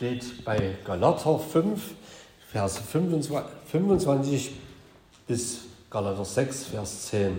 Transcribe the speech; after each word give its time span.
steht 0.00 0.46
bei 0.46 0.78
Galater 0.86 1.38
5, 1.38 1.78
Vers 2.50 2.78
25 2.78 4.50
bis 5.26 5.58
Galater 5.90 6.24
6, 6.24 6.64
Vers 6.68 7.08
10 7.08 7.36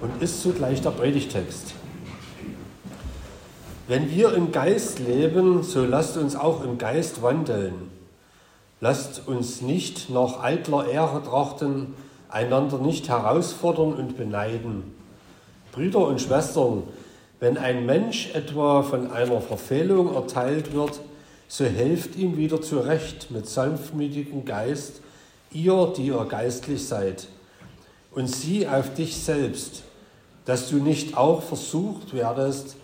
und 0.00 0.22
ist 0.22 0.40
zugleich 0.40 0.80
der 0.80 0.90
Predigtext. 0.90 1.74
Wenn 3.88 4.12
wir 4.12 4.32
im 4.34 4.52
Geist 4.52 5.00
leben, 5.00 5.64
so 5.64 5.84
lasst 5.84 6.16
uns 6.16 6.36
auch 6.36 6.62
im 6.62 6.78
Geist 6.78 7.20
wandeln. 7.20 7.90
Lasst 8.80 9.26
uns 9.26 9.60
nicht 9.60 10.08
nach 10.08 10.44
eitler 10.44 10.86
Ehre 10.86 11.20
trachten, 11.20 11.94
einander 12.28 12.78
nicht 12.78 13.08
herausfordern 13.08 13.92
und 13.92 14.16
beneiden. 14.16 14.94
Brüder 15.72 16.06
und 16.06 16.20
Schwestern, 16.20 16.84
wenn 17.40 17.56
ein 17.56 17.86
Mensch 17.86 18.34
etwa 18.34 18.82
von 18.82 19.10
einer 19.10 19.40
Verfehlung 19.40 20.14
erteilt 20.14 20.72
wird, 20.72 21.00
so 21.46 21.64
helft 21.64 22.16
ihm 22.16 22.36
wieder 22.36 22.60
zurecht 22.60 23.30
mit 23.30 23.48
sanftmütigem 23.48 24.44
Geist, 24.44 25.00
ihr, 25.52 25.92
die 25.96 26.06
ihr 26.06 26.24
geistlich 26.26 26.86
seid, 26.86 27.28
und 28.10 28.26
sieh 28.26 28.66
auf 28.66 28.92
dich 28.94 29.16
selbst, 29.16 29.82
dass 30.44 30.68
du 30.68 30.76
nicht 30.76 31.16
auch 31.16 31.42
versucht 31.42 32.12
werdest, 32.12 32.76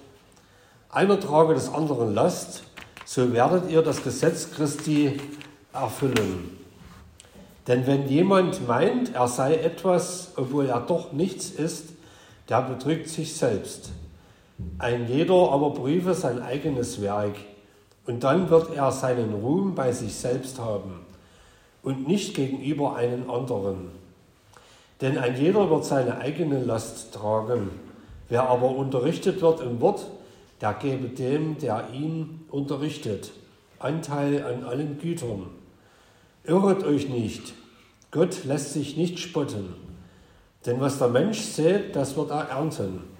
einer 0.91 1.18
trage 1.18 1.55
des 1.55 1.68
anderen 1.68 2.15
Last, 2.15 2.62
so 3.05 3.32
werdet 3.32 3.71
ihr 3.71 3.82
das 3.82 4.02
Gesetz 4.02 4.51
Christi 4.52 5.21
erfüllen. 5.73 6.57
Denn 7.66 7.87
wenn 7.87 8.09
jemand 8.09 8.66
meint, 8.68 9.15
er 9.15 9.27
sei 9.27 9.57
etwas, 9.57 10.32
obwohl 10.37 10.66
er 10.66 10.80
doch 10.80 11.12
nichts 11.12 11.51
ist, 11.51 11.87
der 12.48 12.62
betrügt 12.62 13.09
sich 13.09 13.34
selbst. 13.34 13.91
Ein 14.79 15.09
jeder 15.09 15.51
aber 15.53 15.75
prüfe 15.75 16.15
sein 16.15 16.41
eigenes 16.43 17.01
Werk, 17.01 17.37
und 18.07 18.23
dann 18.23 18.51
wird 18.51 18.75
er 18.75 18.93
seinen 18.93 19.33
Ruhm 19.33 19.75
bei 19.75 19.93
sich 19.93 20.15
selbst 20.15 20.59
haben 20.59 21.01
und 21.83 22.07
nicht 22.07 22.35
gegenüber 22.35 22.96
einen 22.96 23.30
anderen. 23.30 23.91
Denn 25.01 25.19
ein 25.19 25.37
jeder 25.41 25.71
wird 25.71 25.85
seine 25.85 26.19
eigene 26.19 26.63
Last 26.63 27.15
tragen. 27.15 27.71
Wer 28.29 28.49
aber 28.49 28.71
unterrichtet 28.71 29.43
wird 29.43 29.61
im 29.61 29.80
Wort, 29.80 30.07
der 30.61 30.74
gebe 30.74 31.09
dem, 31.09 31.59
der 31.59 31.89
ihn 31.93 32.46
unterrichtet, 32.51 33.33
Anteil 33.79 34.45
an 34.45 34.65
allen 34.65 34.99
Gütern. 34.99 35.46
Irret 36.45 36.85
euch 36.85 37.09
nicht, 37.09 37.55
Gott 38.11 38.45
lässt 38.45 38.73
sich 38.73 38.96
nicht 38.96 39.18
spotten, 39.18 39.74
denn 40.65 40.80
was 40.80 40.99
der 40.99 41.09
Mensch 41.09 41.41
sät, 41.41 41.96
das 41.96 42.16
wird 42.16 42.30
er 42.30 42.49
ernten. 42.51 43.13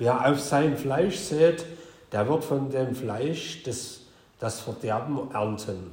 Wer 0.00 0.30
auf 0.30 0.40
sein 0.40 0.78
Fleisch 0.78 1.18
sät, 1.18 1.66
der 2.10 2.26
wird 2.26 2.42
von 2.42 2.70
dem 2.70 2.94
Fleisch 2.94 3.62
des, 3.64 4.06
das 4.38 4.58
Verderben 4.58 5.30
ernten. 5.30 5.90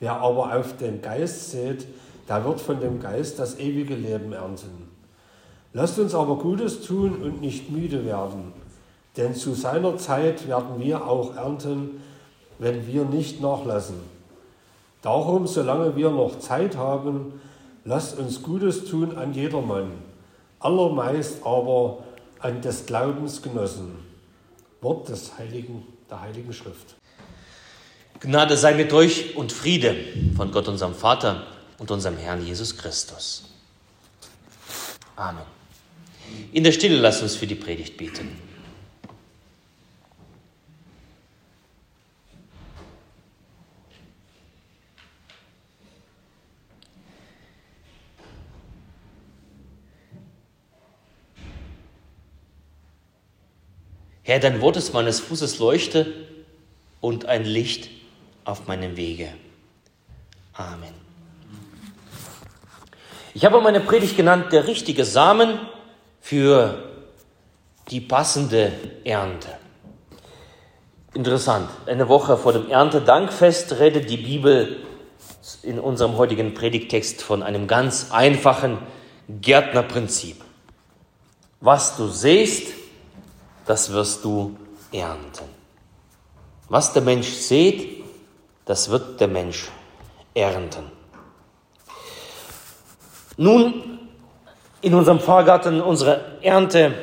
Wer 0.00 0.14
aber 0.14 0.56
auf 0.56 0.78
den 0.78 1.02
Geist 1.02 1.50
sät, 1.50 1.86
der 2.30 2.46
wird 2.46 2.62
von 2.62 2.80
dem 2.80 2.98
Geist 2.98 3.38
das 3.38 3.58
ewige 3.58 3.94
Leben 3.94 4.32
ernten. 4.32 4.88
Lasst 5.74 5.98
uns 5.98 6.14
aber 6.14 6.36
Gutes 6.36 6.80
tun 6.80 7.16
und 7.22 7.42
nicht 7.42 7.70
müde 7.70 8.06
werden, 8.06 8.54
denn 9.18 9.34
zu 9.34 9.52
seiner 9.52 9.98
Zeit 9.98 10.48
werden 10.48 10.80
wir 10.80 11.06
auch 11.06 11.36
ernten, 11.36 12.00
wenn 12.58 12.86
wir 12.86 13.04
nicht 13.04 13.42
nachlassen. 13.42 13.96
Darum, 15.02 15.46
solange 15.46 15.94
wir 15.94 16.08
noch 16.08 16.38
Zeit 16.38 16.78
haben, 16.78 17.38
lasst 17.84 18.18
uns 18.18 18.42
Gutes 18.42 18.86
tun 18.86 19.14
an 19.14 19.34
jedermann, 19.34 19.92
allermeist 20.58 21.44
aber 21.44 21.98
an 22.40 22.60
des 22.60 22.86
Glaubens 22.86 23.42
Genossen. 23.42 23.98
Wort 24.80 25.08
des 25.08 25.38
Heiligen, 25.38 25.84
der 26.08 26.20
Heiligen 26.20 26.52
Schrift. 26.52 26.94
Gnade 28.20 28.56
sei 28.56 28.74
mit 28.74 28.92
euch 28.92 29.36
und 29.36 29.52
Friede 29.52 29.96
von 30.36 30.50
Gott, 30.52 30.68
unserem 30.68 30.94
Vater 30.94 31.46
und 31.78 31.90
unserem 31.90 32.16
Herrn 32.16 32.44
Jesus 32.44 32.76
Christus. 32.76 33.44
Amen. 35.16 35.44
In 36.52 36.64
der 36.64 36.72
Stille 36.72 36.96
lasst 36.96 37.22
uns 37.22 37.36
für 37.36 37.46
die 37.46 37.54
Predigt 37.54 37.96
beten. 37.96 38.38
Herr, 54.26 54.40
dein 54.40 54.60
Wort 54.60 54.76
ist 54.76 54.92
meines 54.92 55.20
Fußes 55.20 55.60
Leuchte 55.60 56.12
und 57.00 57.26
ein 57.26 57.44
Licht 57.44 57.90
auf 58.44 58.66
meinem 58.66 58.96
Wege. 58.96 59.28
Amen. 60.52 60.92
Ich 63.34 63.44
habe 63.44 63.60
meine 63.60 63.78
Predigt 63.78 64.16
genannt, 64.16 64.46
der 64.50 64.66
richtige 64.66 65.04
Samen 65.04 65.60
für 66.20 66.76
die 67.92 68.00
passende 68.00 68.72
Ernte. 69.04 69.46
Interessant, 71.14 71.70
eine 71.86 72.08
Woche 72.08 72.36
vor 72.36 72.52
dem 72.52 72.68
Erntedankfest 72.68 73.78
redet 73.78 74.10
die 74.10 74.16
Bibel 74.16 74.78
in 75.62 75.78
unserem 75.78 76.16
heutigen 76.16 76.52
Predigtext 76.52 77.22
von 77.22 77.44
einem 77.44 77.68
ganz 77.68 78.10
einfachen 78.10 78.78
Gärtnerprinzip. 79.28 80.42
Was 81.60 81.96
du 81.96 82.08
siehst, 82.08 82.85
das 83.66 83.92
wirst 83.92 84.24
du 84.24 84.56
ernten. 84.92 85.44
Was 86.68 86.92
der 86.92 87.02
Mensch 87.02 87.28
sät, 87.28 88.04
das 88.64 88.88
wird 88.88 89.20
der 89.20 89.28
Mensch 89.28 89.68
ernten. 90.34 90.90
Nun, 93.36 93.98
in 94.80 94.94
unserem 94.94 95.20
Fahrgarten, 95.20 95.80
unsere 95.80 96.38
Ernte 96.42 96.94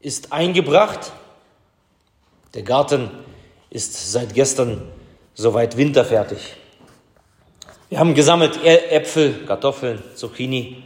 ist 0.00 0.32
eingebracht. 0.32 1.12
Der 2.54 2.62
Garten 2.62 3.10
ist 3.70 4.12
seit 4.12 4.34
gestern 4.34 4.82
soweit 5.34 5.76
winterfertig. 5.76 6.56
Wir 7.88 7.98
haben 7.98 8.14
gesammelt 8.14 8.62
Äpfel, 8.64 9.44
Kartoffeln, 9.46 10.02
Zucchini. 10.14 10.82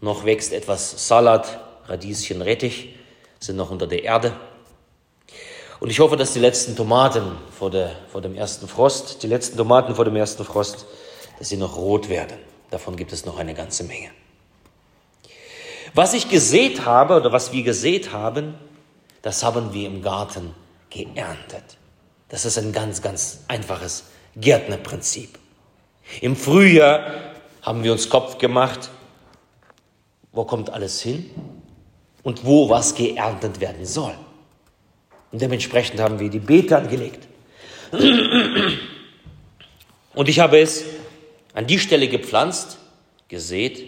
Noch 0.00 0.24
wächst 0.24 0.52
etwas 0.52 1.06
Salat, 1.06 1.60
Radieschen, 1.86 2.42
Rettich 2.42 2.94
sind 3.40 3.56
noch 3.56 3.70
unter 3.70 3.86
der 3.86 4.04
Erde. 4.04 4.32
Und 5.80 5.88
ich 5.88 5.98
hoffe, 5.98 6.16
dass 6.16 6.34
die 6.34 6.38
letzten 6.38 6.76
Tomaten 6.76 7.38
vor, 7.58 7.70
der, 7.70 7.92
vor 8.12 8.20
dem 8.20 8.34
ersten 8.34 8.68
Frost, 8.68 9.22
die 9.22 9.26
letzten 9.26 9.56
Tomaten 9.56 9.94
vor 9.94 10.04
dem 10.04 10.14
ersten 10.14 10.44
Frost, 10.44 10.86
dass 11.38 11.48
sie 11.48 11.56
noch 11.56 11.76
rot 11.76 12.10
werden. 12.10 12.38
Davon 12.70 12.96
gibt 12.96 13.12
es 13.12 13.24
noch 13.24 13.38
eine 13.38 13.54
ganze 13.54 13.84
Menge. 13.84 14.10
Was 15.94 16.12
ich 16.12 16.28
gesät 16.28 16.84
habe 16.84 17.16
oder 17.16 17.32
was 17.32 17.52
wir 17.52 17.62
gesät 17.62 18.12
haben, 18.12 18.54
das 19.22 19.42
haben 19.42 19.72
wir 19.72 19.86
im 19.86 20.02
Garten 20.02 20.54
geerntet. 20.90 21.64
Das 22.28 22.44
ist 22.44 22.58
ein 22.58 22.72
ganz, 22.72 23.02
ganz 23.02 23.40
einfaches 23.48 24.04
Gärtnerprinzip. 24.36 25.38
Im 26.20 26.36
Frühjahr 26.36 27.34
haben 27.62 27.82
wir 27.82 27.92
uns 27.92 28.08
Kopf 28.08 28.38
gemacht, 28.38 28.90
wo 30.32 30.44
kommt 30.44 30.70
alles 30.70 31.00
hin? 31.00 31.30
Und 32.22 32.44
wo 32.44 32.68
was 32.68 32.94
geerntet 32.94 33.60
werden 33.60 33.86
soll. 33.86 34.14
Und 35.32 35.40
dementsprechend 35.40 36.00
haben 36.00 36.18
wir 36.18 36.28
die 36.28 36.38
Beete 36.38 36.76
angelegt. 36.76 37.28
Und 40.14 40.28
ich 40.28 40.40
habe 40.40 40.58
es 40.58 40.84
an 41.54 41.66
die 41.66 41.78
Stelle 41.78 42.08
gepflanzt, 42.08 42.78
gesät, 43.28 43.84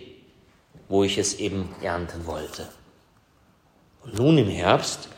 wo 0.88 1.04
ich 1.04 1.18
es 1.18 1.34
eben 1.34 1.68
ernten 1.82 2.26
wollte. 2.26 2.68
Und 4.04 4.18
nun 4.18 4.38
im 4.38 4.48
Herbst 4.48 5.08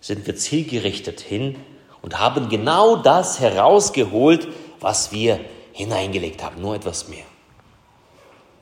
sind 0.00 0.26
wir 0.26 0.36
zielgerichtet 0.36 1.20
hin 1.20 1.56
und 2.00 2.18
haben 2.18 2.48
genau 2.48 2.96
das 2.96 3.40
herausgeholt, 3.40 4.48
was 4.80 5.12
wir 5.12 5.40
hineingelegt 5.72 6.42
haben, 6.42 6.60
nur 6.60 6.74
etwas 6.74 7.08
mehr. 7.08 7.24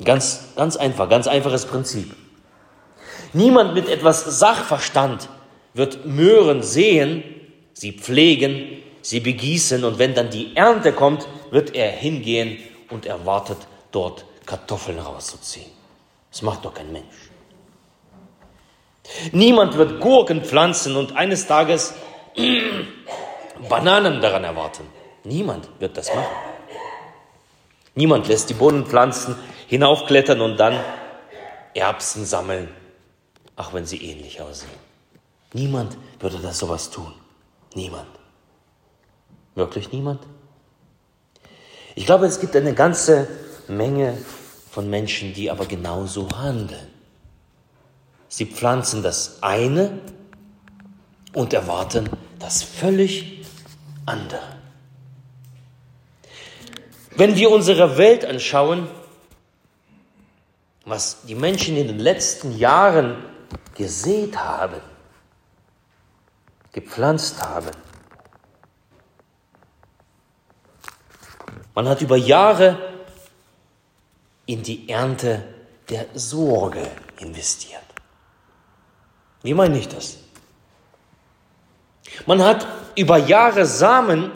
Ganz, 0.05 0.45
ganz 0.57 0.77
einfach, 0.77 1.09
ganz 1.09 1.27
einfaches 1.27 1.67
Prinzip. 1.67 2.15
Niemand 3.33 3.75
mit 3.75 3.89
etwas 3.89 4.25
Sachverstand 4.25 5.29
wird 5.75 6.05
Möhren 6.05 6.63
sehen, 6.63 7.23
sie 7.73 7.93
pflegen, 7.93 8.83
sie 9.03 9.21
begießen 9.21 9.85
und 9.85 9.99
wenn 9.99 10.15
dann 10.15 10.31
die 10.31 10.57
Ernte 10.57 10.93
kommt, 10.93 11.29
wird 11.51 11.75
er 11.75 11.91
hingehen 11.91 12.59
und 12.91 13.07
erwartet 13.07 13.59
dort 13.93 14.25
Kartoffeln 14.47 14.99
rauszuziehen. 14.99 15.71
Das 16.31 16.43
macht 16.43 16.65
doch 16.65 16.75
kein 16.75 16.93
Mensch. 16.93 17.31
Niemand 19.33 19.77
wird 19.77 20.01
Gurken 20.01 20.45
pflanzen 20.45 20.97
und 20.97 21.17
eines 21.17 21.47
Tages 21.47 21.95
Bananen 23.69 24.21
daran 24.21 24.45
erwarten. 24.45 24.85
Niemand 25.25 25.69
wird 25.79 25.97
das 25.97 26.09
machen. 26.15 26.27
Niemand 27.95 28.29
lässt 28.29 28.51
die 28.51 28.55
Bohnen 28.55 28.87
pflanzen, 28.87 29.37
hinaufklettern 29.69 30.41
und 30.41 30.59
dann 30.59 30.81
Erbsen 31.75 32.25
sammeln 32.25 32.69
auch 33.61 33.75
wenn 33.75 33.85
sie 33.85 34.03
ähnlich 34.03 34.41
aussehen. 34.41 34.71
Niemand 35.53 35.99
würde 36.19 36.39
das 36.39 36.59
sowas 36.59 36.91
tun. 36.91 37.13
Niemand. 37.75 38.09
Wirklich 39.55 39.93
niemand? 39.93 40.23
Ich 41.95 42.07
glaube, 42.07 42.25
es 42.25 42.41
gibt 42.41 42.57
eine 42.57 42.73
ganze 42.73 43.29
Menge 43.69 44.17
von 44.71 44.89
Menschen, 44.89 45.35
die 45.35 45.51
aber 45.51 45.67
genauso 45.67 46.27
handeln. 46.31 46.89
Sie 48.29 48.47
pflanzen 48.47 49.03
das 49.03 49.43
eine 49.43 50.01
und 51.35 51.53
erwarten 51.53 52.09
das 52.39 52.63
völlig 52.63 53.45
andere. 54.07 54.57
Wenn 57.15 57.37
wir 57.37 57.51
unsere 57.51 57.99
Welt 57.99 58.25
anschauen, 58.25 58.89
was 60.87 61.27
die 61.27 61.35
Menschen 61.35 61.77
in 61.77 61.89
den 61.89 61.99
letzten 61.99 62.57
Jahren 62.57 63.30
gesät 63.75 64.37
haben, 64.37 64.81
gepflanzt 66.73 67.43
haben, 67.43 67.71
man 71.75 71.89
hat 71.89 72.03
über 72.03 72.17
Jahre 72.17 72.79
in 74.47 74.63
die 74.63 74.89
Ernte 74.89 75.45
der 75.89 76.07
Sorge 76.15 76.87
investiert. 77.19 77.81
Wie 79.43 79.55
meine 79.55 79.79
ich 79.79 79.89
das? 79.89 80.19
Man 82.27 82.43
hat 82.43 82.67
über 82.97 83.17
Jahre 83.17 83.65
Samen 83.65 84.31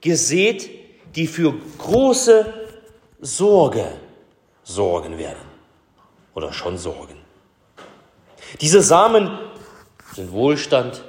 gesät, 0.00 0.70
die 1.16 1.26
für 1.26 1.54
große 1.78 2.52
Sorge 3.20 3.98
sorgen 4.62 5.18
werden 5.18 5.48
oder 6.34 6.52
schon 6.52 6.76
sorgen. 6.78 7.23
Diese 8.60 8.82
Samen 8.82 9.38
sind 10.12 10.30
Wohlstand, 10.30 11.04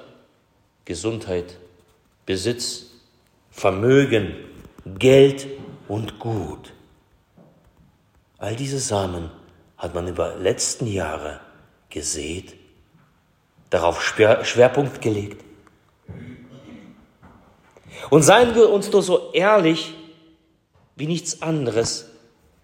Gesundheit, 0.83 1.57
Besitz, 2.25 2.87
Vermögen, 3.51 4.35
Geld 4.97 5.47
und 5.87 6.19
Gut. 6.19 6.73
All 8.37 8.55
diese 8.55 8.79
Samen 8.79 9.29
hat 9.77 9.93
man 9.93 10.07
über 10.07 10.35
letzten 10.35 10.87
Jahre 10.87 11.39
gesät, 11.89 12.55
darauf 13.69 14.03
Schwerpunkt 14.03 15.01
gelegt. 15.01 15.43
Und 18.09 18.23
seien 18.23 18.55
wir 18.55 18.69
uns 18.69 18.89
doch 18.89 19.01
so 19.01 19.31
ehrlich 19.33 19.93
wie 20.95 21.07
nichts 21.07 21.41
anderes, 21.41 22.09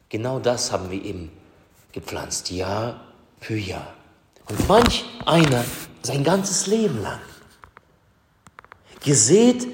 genau 0.09 0.39
das 0.39 0.71
haben 0.71 0.89
wir 0.89 1.03
eben 1.03 1.31
gepflanzt, 1.91 2.49
Jahr 2.49 3.01
für 3.39 3.57
Jahr. 3.57 3.93
Und 4.51 4.67
manch 4.67 5.05
einer 5.25 5.63
sein 6.01 6.25
ganzes 6.25 6.67
Leben 6.67 7.01
lang. 7.01 7.21
Gesät 9.01 9.65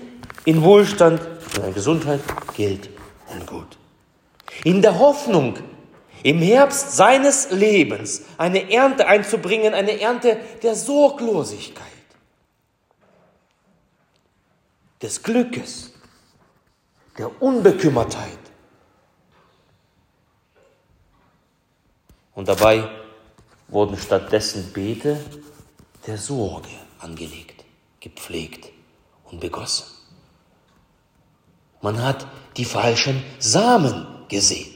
in 0.45 0.61
Wohlstand, 0.61 1.19
in 1.65 1.73
Gesundheit, 1.73 2.21
Geld 2.55 2.87
und 3.27 3.47
Gut. 3.47 3.75
In 4.63 4.83
der 4.83 4.99
Hoffnung, 4.99 5.57
im 6.21 6.39
Herbst 6.43 6.95
seines 6.95 7.49
Lebens 7.49 8.21
eine 8.37 8.71
Ernte 8.71 9.07
einzubringen, 9.07 9.73
eine 9.73 9.99
Ernte 9.99 10.37
der 10.61 10.75
Sorglosigkeit, 10.75 11.87
des 15.01 15.23
Glückes, 15.23 15.91
der 17.17 17.41
Unbekümmertheit. 17.41 18.37
Und 22.35 22.47
dabei 22.47 22.87
wurden 23.67 23.97
stattdessen 23.97 24.71
Beete 24.73 25.19
der 26.05 26.17
Sorge 26.17 26.69
angelegt, 26.99 27.63
gepflegt 27.99 28.71
und 29.25 29.39
begossen. 29.39 29.85
Man 31.81 32.01
hat 32.03 32.25
die 32.55 32.65
falschen 32.65 33.23
Samen 33.39 34.07
gesät. 34.29 34.73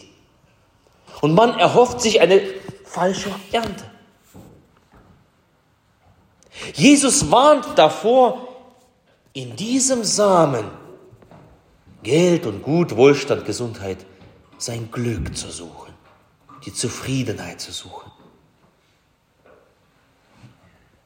Und 1.22 1.34
man 1.34 1.58
erhofft 1.60 2.02
sich 2.02 2.20
eine 2.20 2.42
falsche 2.86 3.32
Ernte. 3.52 3.86
Jesus 6.74 7.32
warnt 7.32 7.78
davor, 7.78 8.48
in 9.34 9.56
diesem 9.56 10.04
Samen 10.04 10.66
Geld 12.04 12.46
und 12.46 12.64
Gut, 12.64 12.96
Wohlstand, 12.96 13.46
Gesundheit, 13.46 14.06
sein 14.58 14.92
Glück 14.92 15.36
zu 15.38 15.50
suchen, 15.50 15.94
die 16.66 16.74
Zufriedenheit 16.74 17.62
zu 17.62 17.72
suchen. 17.72 18.12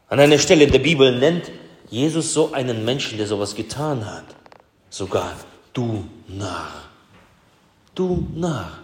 An 0.08 0.20
einer 0.20 0.38
Stelle 0.38 0.66
in 0.66 0.72
der 0.72 0.80
Bibel 0.80 1.18
nennt 1.18 1.52
Jesus 1.90 2.34
so 2.34 2.54
einen 2.54 2.86
Menschen, 2.86 3.18
der 3.18 3.28
sowas 3.28 3.56
getan 3.56 4.06
hat. 4.06 4.26
Sogar 4.90 5.34
du 5.74 6.06
Narr. 6.28 6.84
Du 7.96 8.28
Narr. 8.34 8.80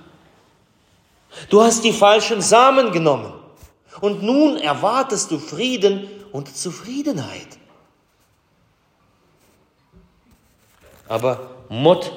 Du 1.49 1.61
hast 1.61 1.83
die 1.83 1.93
falschen 1.93 2.41
Samen 2.41 2.91
genommen 2.91 3.33
und 4.01 4.21
nun 4.23 4.57
erwartest 4.57 5.31
du 5.31 5.39
Frieden 5.39 6.07
und 6.31 6.55
Zufriedenheit. 6.55 7.47
Aber 11.07 11.51
Mott 11.69 12.11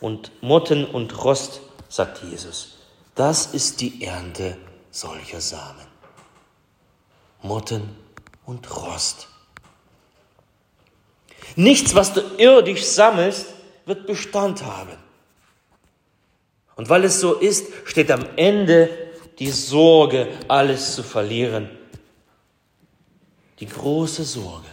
und 0.00 0.30
Motten 0.42 0.84
und 0.84 1.24
Rost, 1.24 1.60
sagt 1.88 2.22
Jesus, 2.22 2.76
das 3.14 3.46
ist 3.46 3.80
die 3.80 4.04
Ernte 4.04 4.56
solcher 4.90 5.40
Samen. 5.40 5.86
Motten 7.42 8.03
und 8.46 8.74
Rost. 8.76 9.28
Nichts, 11.56 11.94
was 11.94 12.12
du 12.12 12.20
irdisch 12.38 12.84
sammelst, 12.84 13.46
wird 13.86 14.06
Bestand 14.06 14.64
haben. 14.64 14.96
Und 16.76 16.88
weil 16.88 17.04
es 17.04 17.20
so 17.20 17.34
ist, 17.34 17.66
steht 17.84 18.10
am 18.10 18.26
Ende 18.36 18.90
die 19.38 19.50
Sorge, 19.50 20.28
alles 20.48 20.94
zu 20.94 21.02
verlieren. 21.02 21.70
Die 23.60 23.66
große 23.66 24.24
Sorge, 24.24 24.66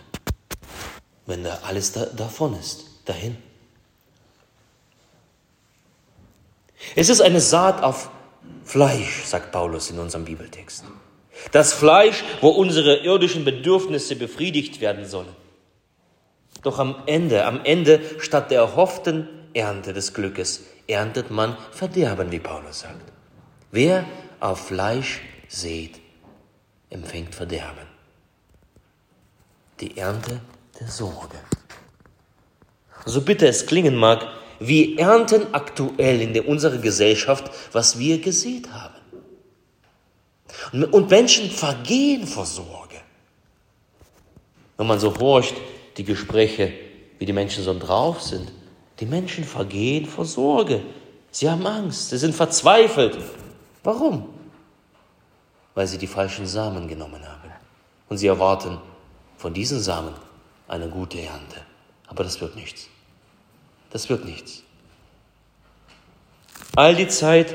wenn 1.26 1.44
da 1.44 1.60
alles 1.64 1.92
da, 1.92 2.06
davon 2.06 2.58
ist, 2.60 2.86
dahin. 3.06 3.38
Es 6.96 7.10
ist 7.10 7.22
eine 7.22 7.40
Saat 7.40 7.84
auf 7.84 8.10
Fleisch, 8.66 9.24
sagt 9.26 9.52
Paulus 9.52 9.92
in 9.92 10.00
unserem 10.00 10.26
Bibeltext. 10.26 10.84
Das 11.52 11.74
Fleisch, 11.74 12.24
wo 12.42 12.50
unsere 12.50 12.98
irdischen 12.98 13.44
Bedürfnisse 13.46 14.16
befriedigt 14.16 14.82
werden 14.82 15.06
sollen. 15.06 15.36
Doch 16.64 16.80
am 16.80 17.04
Ende, 17.08 17.46
am 17.46 17.64
Ende 17.64 18.02
statt 18.20 18.52
der 18.52 18.60
erhofften 18.60 19.28
Ernte 19.54 19.94
des 19.94 20.14
Glückes, 20.14 20.64
erntet 20.88 21.32
man 21.32 21.58
Verderben, 21.72 22.32
wie 22.32 22.40
Paulus 22.40 22.82
sagt. 22.82 23.12
Wer 23.72 24.06
auf 24.40 24.68
Fleisch 24.68 25.22
sät, 25.48 26.00
empfängt 26.90 27.34
Verderben. 27.34 27.88
Die 29.80 29.98
Ernte 29.98 30.42
der 30.80 30.88
Sorge. 30.88 31.38
So 33.06 33.22
bitter 33.22 33.48
es 33.48 33.66
klingen 33.66 33.96
mag, 33.96 34.28
wir 34.60 35.00
ernten 35.00 35.54
aktuell 35.54 36.22
in 36.22 36.40
unserer 36.42 36.78
Gesellschaft, 36.78 37.50
was 37.72 37.98
wir 37.98 38.22
gesät 38.22 38.72
haben. 38.72 39.01
Und 40.72 41.10
Menschen 41.10 41.50
vergehen 41.50 42.26
vor 42.28 42.46
Sorge. 42.46 42.98
Wenn 44.78 44.88
man 44.88 45.00
so 45.00 45.18
horcht, 45.18 45.56
die 45.98 46.04
Gespräche, 46.04 46.74
wie 47.20 47.26
die 47.26 47.34
Menschen 47.34 47.64
so 47.64 47.78
drauf 47.78 48.22
sind, 48.22 48.52
die 49.00 49.06
Menschen 49.06 49.44
vergehen 49.44 50.06
vor 50.06 50.26
Sorge. 50.26 50.82
Sie 51.32 51.50
haben 51.50 51.66
Angst, 51.66 52.10
sie 52.10 52.18
sind 52.18 52.36
verzweifelt. 52.36 53.18
Warum? 53.84 54.30
Weil 55.76 55.88
sie 55.88 55.98
die 55.98 56.08
falschen 56.08 56.46
Samen 56.46 56.88
genommen 56.88 57.22
haben. 57.28 57.52
Und 58.10 58.18
sie 58.18 58.28
erwarten 58.28 58.78
von 59.38 59.54
diesen 59.54 59.80
Samen 59.80 60.14
eine 60.68 60.90
gute 60.90 61.20
Ernte. 61.20 61.62
Aber 62.08 62.24
das 62.24 62.42
wird 62.42 62.56
nichts. 62.56 62.88
Das 63.90 64.10
wird 64.10 64.26
nichts. 64.26 64.64
All 66.76 66.96
die 66.96 67.08
Zeit 67.08 67.54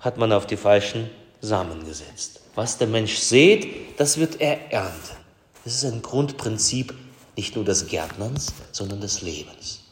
hat 0.00 0.18
man 0.18 0.32
auf 0.32 0.46
die 0.46 0.56
falschen 0.56 1.10
Samen 1.46 1.84
gesetzt. 1.84 2.40
Was 2.54 2.78
der 2.78 2.88
Mensch 2.88 3.16
sät, 3.16 3.98
das 3.98 4.18
wird 4.18 4.40
er 4.40 4.72
ernten. 4.72 5.16
Das 5.64 5.74
ist 5.74 5.84
ein 5.84 6.02
Grundprinzip 6.02 6.94
nicht 7.36 7.54
nur 7.54 7.64
des 7.64 7.86
Gärtnerns, 7.86 8.52
sondern 8.72 9.00
des 9.00 9.22
Lebens. 9.22 9.82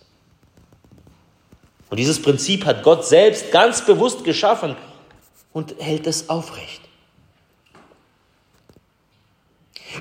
Und 1.90 1.99
dieses 1.99 2.20
Prinzip 2.20 2.64
hat 2.64 2.82
Gott 2.82 3.06
selbst 3.06 3.52
ganz 3.52 3.84
bewusst 3.84 4.25
geschaffen 4.25 4.76
und 5.52 5.75
hält 5.78 6.06
es 6.06 6.28
aufrecht. 6.28 6.80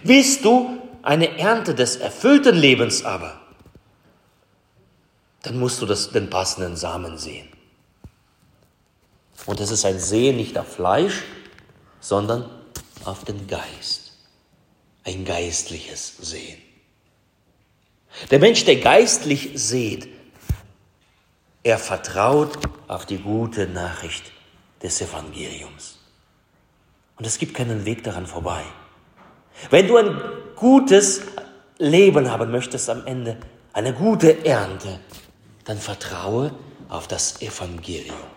Willst 0.03 0.43
du 0.43 0.81
eine 1.03 1.37
Ernte 1.37 1.75
des 1.75 1.97
erfüllten 1.97 2.55
Lebens 2.55 3.03
aber, 3.03 3.39
dann 5.43 5.59
musst 5.59 5.81
du 5.81 5.85
das, 5.85 6.09
den 6.11 6.29
passenden 6.29 6.75
Samen 6.77 7.17
sehen. 7.17 7.47
Und 9.45 9.59
es 9.59 9.71
ist 9.71 9.85
ein 9.85 9.99
Sehen 9.99 10.37
nicht 10.37 10.57
auf 10.57 10.73
Fleisch, 10.73 11.23
sondern 12.03 12.49
auf 13.05 13.23
den 13.23 13.47
Geist. 13.47 14.11
Ein 15.05 15.23
geistliches 15.23 16.17
Sehen. 16.17 16.61
Der 18.29 18.39
Mensch, 18.39 18.65
der 18.65 18.75
geistlich 18.75 19.51
seht, 19.55 20.09
Er 21.65 21.77
vertraut 21.77 22.59
auf 22.89 23.05
die 23.05 23.19
gute 23.19 23.67
Nachricht 23.67 24.33
des 24.81 24.99
Evangeliums. 24.99 25.97
Und 27.15 27.25
es 27.25 27.37
gibt 27.37 27.53
keinen 27.53 27.85
Weg 27.85 28.03
daran 28.03 28.27
vorbei. 28.27 28.63
Wenn 29.69 29.87
du 29.87 29.95
ein 29.95 30.21
gutes 30.57 31.21
Leben 31.77 32.29
haben 32.29 32.51
möchtest 32.51 32.89
am 32.89 33.07
Ende, 33.07 33.37
eine 33.71 33.93
gute 33.93 34.45
Ernte, 34.45 34.99
dann 35.63 35.77
vertraue 35.77 36.53
auf 36.89 37.07
das 37.07 37.41
Evangelium. 37.41 38.32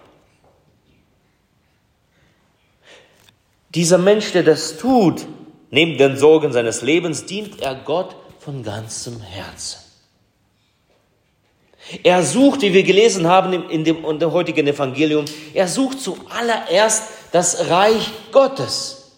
Dieser 3.76 3.98
Mensch, 3.98 4.32
der 4.32 4.42
das 4.42 4.78
tut, 4.78 5.26
neben 5.70 5.98
den 5.98 6.16
Sorgen 6.16 6.50
seines 6.50 6.80
Lebens, 6.80 7.26
dient 7.26 7.60
er 7.60 7.74
Gott 7.74 8.16
von 8.38 8.62
ganzem 8.62 9.20
Herzen. 9.20 9.80
Er 12.02 12.22
sucht, 12.22 12.62
wie 12.62 12.72
wir 12.72 12.84
gelesen 12.84 13.26
haben 13.28 13.52
in 13.68 13.84
dem, 13.84 14.02
in 14.02 14.18
dem 14.18 14.32
heutigen 14.32 14.66
Evangelium, 14.66 15.26
er 15.52 15.68
sucht 15.68 16.00
zuallererst 16.00 17.02
das 17.32 17.68
Reich 17.68 18.10
Gottes. 18.32 19.12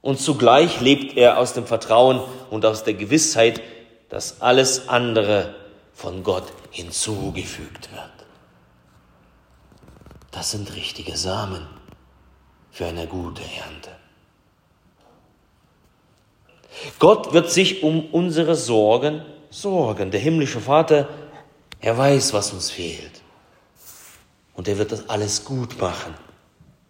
Und 0.00 0.18
zugleich 0.18 0.80
lebt 0.80 1.16
er 1.16 1.38
aus 1.38 1.52
dem 1.52 1.66
Vertrauen 1.66 2.20
und 2.50 2.66
aus 2.66 2.82
der 2.82 2.94
Gewissheit, 2.94 3.62
dass 4.08 4.40
alles 4.40 4.88
andere 4.88 5.54
von 5.92 6.24
Gott 6.24 6.52
hinzugefügt 6.72 7.92
wird. 7.92 8.10
Das 10.32 10.50
sind 10.50 10.74
richtige 10.74 11.16
Samen 11.16 11.68
für 12.74 12.86
eine 12.86 13.06
gute 13.06 13.42
Ernte. 13.42 13.90
Gott 16.98 17.32
wird 17.32 17.48
sich 17.48 17.84
um 17.84 18.06
unsere 18.06 18.56
Sorgen 18.56 19.22
sorgen. 19.48 20.10
Der 20.10 20.18
himmlische 20.18 20.60
Vater, 20.60 21.08
er 21.80 21.96
weiß, 21.96 22.32
was 22.32 22.52
uns 22.52 22.72
fehlt. 22.72 23.22
Und 24.54 24.66
er 24.66 24.76
wird 24.76 24.90
das 24.90 25.08
alles 25.08 25.44
gut 25.44 25.80
machen 25.80 26.14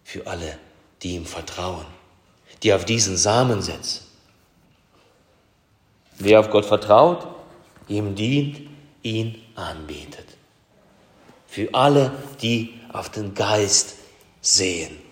für 0.05 0.27
alle, 0.27 0.59
die 1.03 1.17
ihm 1.17 1.27
vertrauen, 1.27 1.85
die 2.63 2.73
auf 2.73 2.87
diesen 2.87 3.19
Samen 3.19 3.61
setzen. 3.61 4.07
Wer 6.17 6.41
auf 6.41 6.49
Gott 6.49 6.65
vertraut, 6.65 7.27
ihm 7.89 8.15
dient, 8.15 8.71
ihn 9.03 9.39
anbetet. 9.55 10.29
Für 11.47 11.75
alle, 11.75 12.11
die 12.41 12.73
auf 12.91 13.11
den 13.11 13.35
Geist 13.35 13.97
sehen. 14.41 15.04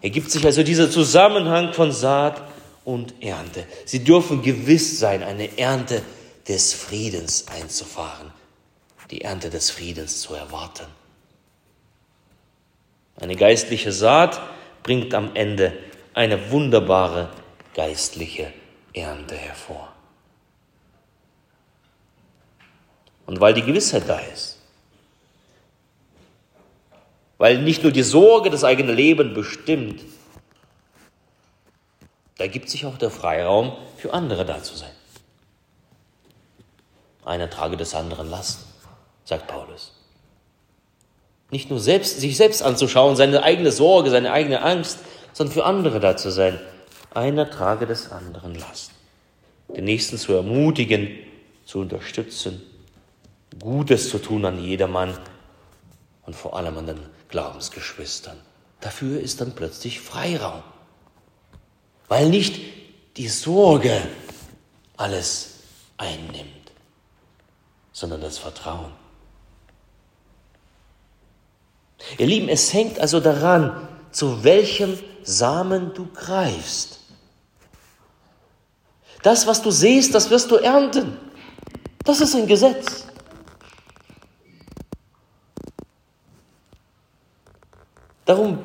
Ergibt 0.00 0.30
sich 0.30 0.44
also 0.44 0.62
dieser 0.62 0.90
Zusammenhang 0.90 1.72
von 1.72 1.92
Saat 1.92 2.42
und 2.84 3.22
Ernte. 3.22 3.66
Sie 3.84 4.04
dürfen 4.04 4.42
gewiss 4.42 4.98
sein, 4.98 5.22
eine 5.22 5.58
Ernte 5.58 6.02
des 6.46 6.72
Friedens 6.72 7.46
einzufahren, 7.48 8.32
die 9.10 9.22
Ernte 9.22 9.50
des 9.50 9.70
Friedens 9.70 10.20
zu 10.20 10.34
erwarten. 10.34 10.86
Eine 13.20 13.34
geistliche 13.34 13.92
Saat 13.92 14.40
bringt 14.82 15.12
am 15.14 15.34
Ende 15.34 15.72
eine 16.14 16.50
wunderbare 16.50 17.30
geistliche 17.74 18.52
Ernte 18.92 19.36
hervor. 19.36 19.92
Und 23.26 23.40
weil 23.40 23.54
die 23.54 23.62
Gewissheit 23.62 24.04
da 24.06 24.18
ist, 24.18 24.57
weil 27.38 27.62
nicht 27.62 27.84
nur 27.84 27.92
die 27.92 28.02
Sorge 28.02 28.50
das 28.50 28.64
eigene 28.64 28.92
Leben 28.92 29.32
bestimmt, 29.32 30.02
da 32.36 32.46
gibt 32.46 32.68
sich 32.68 32.86
auch 32.86 32.98
der 32.98 33.10
Freiraum 33.10 33.72
für 33.96 34.12
andere 34.12 34.44
da 34.44 34.62
zu 34.62 34.76
sein. 34.76 34.90
Einer 37.24 37.50
trage 37.50 37.76
des 37.76 37.94
anderen 37.94 38.30
Last, 38.30 38.66
sagt 39.24 39.48
Paulus. 39.48 39.92
Nicht 41.50 41.70
nur 41.70 41.80
selbst, 41.80 42.20
sich 42.20 42.36
selbst 42.36 42.62
anzuschauen, 42.62 43.16
seine 43.16 43.42
eigene 43.42 43.72
Sorge, 43.72 44.10
seine 44.10 44.32
eigene 44.32 44.62
Angst, 44.62 44.98
sondern 45.32 45.54
für 45.54 45.64
andere 45.64 46.00
da 46.00 46.16
zu 46.16 46.30
sein. 46.30 46.60
Einer 47.14 47.50
trage 47.50 47.86
des 47.86 48.12
anderen 48.12 48.54
Last. 48.54 48.92
Den 49.68 49.84
Nächsten 49.84 50.16
zu 50.16 50.32
ermutigen, 50.34 51.08
zu 51.64 51.80
unterstützen, 51.80 52.62
Gutes 53.60 54.10
zu 54.10 54.18
tun 54.18 54.44
an 54.44 54.62
jedermann 54.62 55.18
und 56.24 56.36
vor 56.36 56.56
allem 56.56 56.78
an 56.78 56.86
den 56.86 57.17
Glaubensgeschwistern. 57.28 58.38
Dafür 58.80 59.20
ist 59.20 59.40
dann 59.40 59.54
plötzlich 59.54 60.00
Freiraum, 60.00 60.62
weil 62.08 62.28
nicht 62.28 62.60
die 63.16 63.28
Sorge 63.28 64.00
alles 64.96 65.54
einnimmt 65.96 66.58
sondern 67.98 68.20
das 68.20 68.38
Vertrauen. 68.38 68.92
Ihr 72.16 72.26
Lieben, 72.26 72.48
es 72.48 72.72
hängt 72.72 73.00
also 73.00 73.18
daran, 73.18 73.88
zu 74.12 74.44
welchem 74.44 74.96
Samen 75.24 75.92
du 75.94 76.06
greifst. 76.06 77.00
Das, 79.24 79.48
was 79.48 79.62
du 79.62 79.72
siehst, 79.72 80.14
das 80.14 80.30
wirst 80.30 80.52
du 80.52 80.56
ernten. 80.56 81.18
Das 82.04 82.20
ist 82.20 82.36
ein 82.36 82.46
Gesetz. 82.46 83.07
Darum 88.28 88.58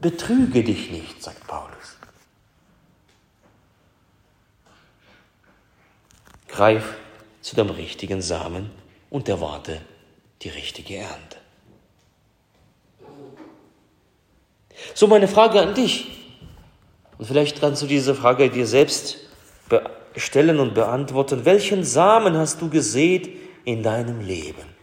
betrüge 0.00 0.62
dich 0.62 0.92
nicht, 0.92 1.20
sagt 1.20 1.44
Paulus. 1.48 1.98
Greif 6.46 6.94
zu 7.42 7.56
dem 7.56 7.70
richtigen 7.70 8.22
Samen 8.22 8.70
und 9.10 9.28
erwarte 9.28 9.80
die 10.42 10.50
richtige 10.50 10.98
Ernte. 10.98 11.38
So 14.94 15.08
meine 15.08 15.26
Frage 15.26 15.60
an 15.60 15.74
dich. 15.74 16.06
Und 17.18 17.24
vielleicht 17.24 17.60
kannst 17.60 17.82
du 17.82 17.88
diese 17.88 18.14
Frage 18.14 18.50
dir 18.50 18.68
selbst 18.68 19.16
stellen 20.14 20.60
und 20.60 20.74
beantworten. 20.74 21.44
Welchen 21.44 21.82
Samen 21.82 22.36
hast 22.36 22.62
du 22.62 22.70
gesät 22.70 23.36
in 23.64 23.82
deinem 23.82 24.20
Leben? 24.20 24.76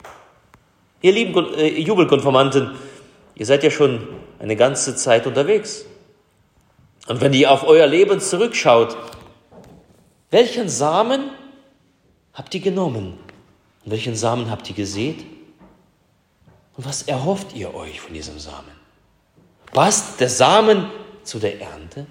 Ihr 1.01 1.13
lieben 1.13 1.53
äh, 1.53 1.79
Jubelkonformanten, 1.79 2.71
ihr 3.35 3.45
seid 3.45 3.63
ja 3.63 3.71
schon 3.71 4.07
eine 4.39 4.55
ganze 4.55 4.95
Zeit 4.95 5.27
unterwegs. 5.27 5.85
Und 7.07 7.21
wenn 7.21 7.33
ihr 7.33 7.51
auf 7.51 7.63
euer 7.63 7.87
Leben 7.87 8.19
zurückschaut, 8.19 8.95
welchen 10.31 10.69
Samen 10.69 11.31
habt 12.33 12.53
ihr 12.55 12.61
genommen? 12.61 13.19
Und 13.85 13.91
welchen 13.91 14.15
Samen 14.15 14.49
habt 14.49 14.69
ihr 14.69 14.75
gesät? 14.75 15.25
Und 16.75 16.85
was 16.85 17.03
erhofft 17.03 17.53
ihr 17.53 17.73
euch 17.73 18.01
von 18.01 18.13
diesem 18.13 18.39
Samen? 18.39 18.71
Passt 19.71 20.19
der 20.19 20.29
Samen 20.29 20.89
zu 21.23 21.39
der 21.39 21.61
Ernte? 21.61 22.07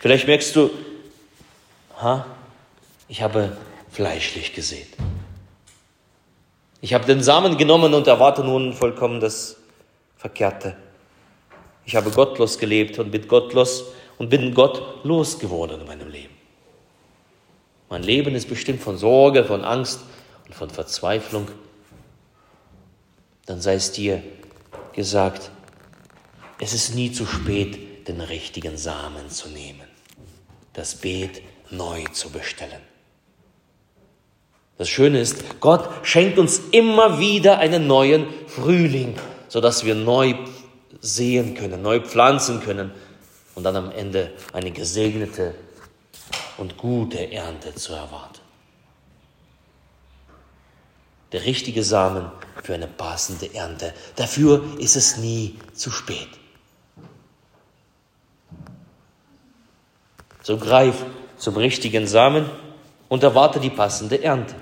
Vielleicht 0.00 0.26
merkst 0.26 0.54
du, 0.54 0.70
ha, 2.00 2.26
ich 3.08 3.22
habe 3.22 3.56
fleischlich 3.90 4.54
gesät. 4.54 4.88
Ich 6.86 6.94
habe 6.94 7.04
den 7.04 7.20
Samen 7.20 7.56
genommen 7.56 7.94
und 7.94 8.06
erwarte 8.06 8.44
nun 8.44 8.72
vollkommen 8.72 9.18
das 9.18 9.56
Verkehrte. 10.16 10.76
Ich 11.84 11.96
habe 11.96 12.12
gottlos 12.12 12.58
gelebt 12.58 13.00
und 13.00 13.10
bin 13.10 13.26
gottlos 13.26 13.86
und 14.18 14.28
bin 14.28 14.54
Gott 14.54 15.04
losgeworden 15.04 15.80
in 15.80 15.86
meinem 15.88 16.08
Leben. 16.08 16.32
Mein 17.88 18.04
Leben 18.04 18.36
ist 18.36 18.48
bestimmt 18.48 18.80
von 18.80 18.98
Sorge, 18.98 19.44
von 19.44 19.64
Angst 19.64 19.98
und 20.46 20.54
von 20.54 20.70
Verzweiflung. 20.70 21.48
Dann 23.46 23.60
sei 23.60 23.74
es 23.74 23.90
dir 23.90 24.22
gesagt, 24.92 25.50
es 26.60 26.72
ist 26.72 26.94
nie 26.94 27.10
zu 27.10 27.26
spät, 27.26 28.06
den 28.06 28.20
richtigen 28.20 28.76
Samen 28.76 29.28
zu 29.28 29.48
nehmen, 29.48 29.88
das 30.72 30.94
Beet 30.94 31.42
neu 31.68 32.04
zu 32.12 32.30
bestellen. 32.30 32.95
Das 34.78 34.88
Schöne 34.88 35.20
ist, 35.20 35.60
Gott 35.60 35.88
schenkt 36.02 36.38
uns 36.38 36.60
immer 36.70 37.18
wieder 37.18 37.58
einen 37.58 37.86
neuen 37.86 38.26
Frühling, 38.46 39.16
sodass 39.48 39.84
wir 39.84 39.94
neu 39.94 40.34
sehen 41.00 41.54
können, 41.54 41.82
neu 41.82 42.00
pflanzen 42.00 42.60
können 42.60 42.90
und 43.54 43.64
dann 43.64 43.76
am 43.76 43.90
Ende 43.90 44.32
eine 44.52 44.70
gesegnete 44.70 45.54
und 46.58 46.76
gute 46.76 47.32
Ernte 47.32 47.74
zu 47.74 47.94
erwarten. 47.94 48.40
Der 51.32 51.44
richtige 51.44 51.82
Samen 51.82 52.30
für 52.62 52.74
eine 52.74 52.86
passende 52.86 53.52
Ernte. 53.54 53.92
Dafür 54.14 54.62
ist 54.78 54.96
es 54.96 55.16
nie 55.16 55.58
zu 55.72 55.90
spät. 55.90 56.28
So 60.42 60.56
greif 60.58 61.04
zum 61.36 61.56
richtigen 61.56 62.06
Samen 62.06 62.48
und 63.08 63.22
erwarte 63.22 63.58
die 63.58 63.70
passende 63.70 64.22
Ernte. 64.22 64.54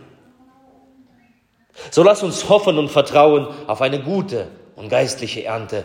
So 1.90 2.02
lass 2.02 2.22
uns 2.22 2.48
hoffen 2.48 2.78
und 2.78 2.88
vertrauen 2.88 3.48
auf 3.66 3.80
eine 3.80 4.00
gute 4.00 4.48
und 4.76 4.88
geistliche 4.88 5.44
Ernte 5.44 5.84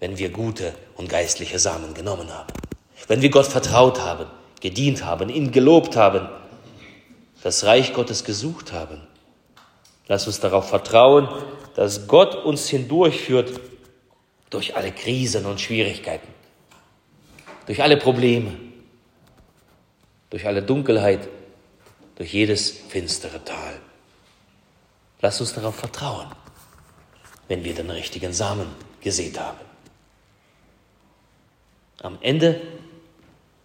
wenn 0.00 0.18
wir 0.18 0.30
gute 0.30 0.74
und 0.96 1.08
geistliche 1.08 1.58
Samen 1.58 1.94
genommen 1.94 2.32
haben. 2.32 2.52
Wenn 3.08 3.22
wir 3.22 3.30
Gott 3.30 3.46
vertraut 3.46 4.00
haben, 4.00 4.26
gedient 4.60 5.04
haben, 5.04 5.28
ihn 5.28 5.52
gelobt 5.52 5.96
haben 5.96 6.28
das 7.42 7.64
Reich 7.64 7.92
Gottes 7.92 8.24
gesucht 8.24 8.72
haben. 8.72 9.00
Lass 10.08 10.26
uns 10.26 10.40
darauf 10.40 10.68
vertrauen, 10.68 11.28
dass 11.76 12.08
Gott 12.08 12.34
uns 12.34 12.68
hindurchführt 12.68 13.60
durch 14.50 14.74
alle 14.74 14.90
Krisen 14.90 15.46
und 15.46 15.60
Schwierigkeiten, 15.60 16.26
durch 17.66 17.82
alle 17.82 17.98
Probleme, 17.98 18.52
durch 20.30 20.44
alle 20.44 20.62
Dunkelheit, 20.62 21.28
durch 22.16 22.32
jedes 22.32 22.70
finstere 22.70 23.44
Tal. 23.44 23.80
Lass 25.26 25.40
uns 25.40 25.54
darauf 25.54 25.74
vertrauen, 25.74 26.28
wenn 27.48 27.64
wir 27.64 27.74
den 27.74 27.90
richtigen 27.90 28.32
Samen 28.32 28.68
gesät 29.00 29.40
haben. 29.40 29.58
Am 32.00 32.16
Ende, 32.20 32.60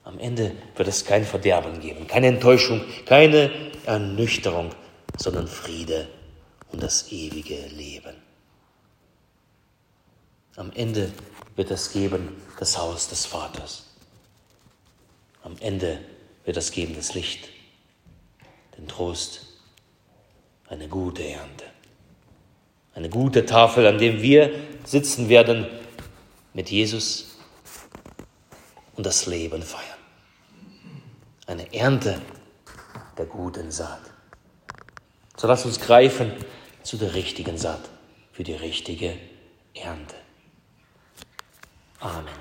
am 0.04 0.18
Ende 0.18 0.56
wird 0.76 0.88
es 0.88 1.06
kein 1.06 1.24
Verderben 1.24 1.80
geben, 1.80 2.08
keine 2.08 2.26
Enttäuschung, 2.26 2.82
keine 3.06 3.52
Ernüchterung, 3.86 4.72
sondern 5.20 5.48
Friede 5.48 6.08
und 6.72 6.82
das 6.82 7.12
ewige 7.12 7.68
Leben. 7.68 8.16
Am 10.56 10.72
Ende 10.74 11.12
wird 11.56 11.70
es 11.70 11.94
geben 11.94 12.42
das 12.58 12.76
Haus 12.76 13.08
des 13.08 13.28
Vaters. 13.28 13.86
Am 15.44 15.56
Ende 15.60 16.00
wird 16.44 16.58
es 16.58 16.72
geben 16.72 16.96
das 16.96 17.14
Licht, 17.14 17.50
den 18.80 18.88
Trost, 18.88 19.51
eine 20.72 20.88
gute 20.88 21.24
Ernte. 21.24 21.66
Eine 22.96 23.10
gute 23.10 23.46
Tafel, 23.46 23.86
an 23.86 23.98
dem 23.98 24.22
wir 24.22 24.52
sitzen 24.86 25.28
werden 25.30 25.68
mit 26.54 26.72
Jesus 26.72 27.38
und 28.96 29.06
das 29.06 29.26
Leben 29.26 29.62
feiern. 29.62 29.86
Eine 31.46 31.74
Ernte 31.74 32.22
der 33.18 33.26
guten 33.26 33.70
Saat. 33.70 34.02
So 35.36 35.48
lass 35.48 35.66
uns 35.66 35.80
greifen 35.80 36.32
zu 36.84 36.98
der 36.98 37.14
richtigen 37.14 37.58
Saat, 37.58 37.90
für 38.32 38.44
die 38.44 38.54
richtige 38.54 39.18
Ernte. 39.74 40.16
Amen. 42.00 42.41